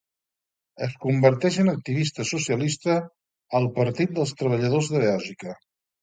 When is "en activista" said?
1.63-2.25